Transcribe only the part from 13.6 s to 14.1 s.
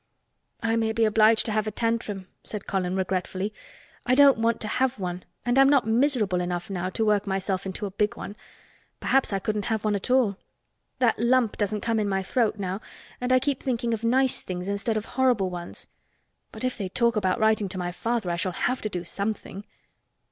thinking of